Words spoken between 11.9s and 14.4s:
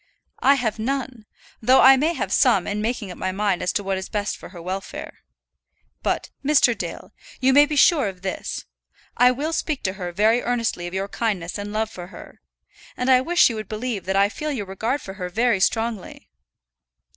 for her. And I wish you would believe that I